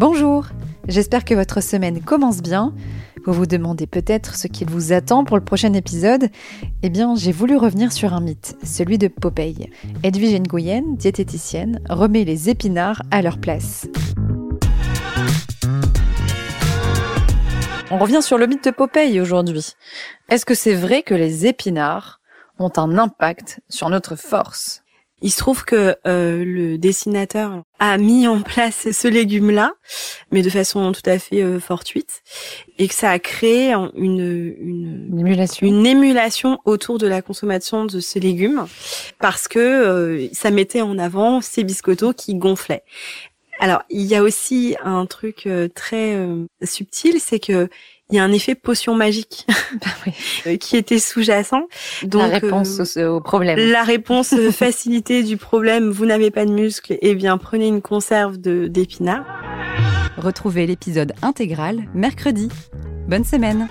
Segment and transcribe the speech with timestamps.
[0.00, 0.46] Bonjour,
[0.88, 2.72] j'espère que votre semaine commence bien.
[3.26, 6.30] Vous vous demandez peut-être ce qu'il vous attend pour le prochain épisode
[6.82, 9.68] Eh bien, j'ai voulu revenir sur un mythe, celui de Popeye.
[10.02, 13.88] Edwige Nguyen, diététicienne, remet les épinards à leur place.
[17.90, 19.74] On revient sur le mythe de Popeye aujourd'hui.
[20.30, 22.22] Est-ce que c'est vrai que les épinards
[22.58, 24.82] ont un impact sur notre force?
[25.22, 29.72] Il se trouve que euh, le dessinateur a mis en place ce légume-là,
[30.30, 32.22] mais de façon tout à fait euh, fortuite,
[32.78, 35.66] et que ça a créé une, une, émulation.
[35.66, 38.66] une émulation autour de la consommation de ce légume,
[39.18, 42.84] parce que euh, ça mettait en avant ces biscottos qui gonflaient.
[43.58, 46.16] Alors, il y a aussi un truc très
[46.62, 47.68] subtil, c'est que
[48.10, 50.12] il y a un effet potion magique bah
[50.46, 51.62] euh, qui était sous-jacent.
[52.02, 53.58] Donc, la réponse euh, au problème.
[53.58, 57.82] La réponse euh, facilité du problème, vous n'avez pas de muscles, eh bien prenez une
[57.82, 59.24] conserve d'épinards.
[60.16, 62.48] Retrouvez l'épisode intégral mercredi.
[63.08, 63.68] Bonne semaine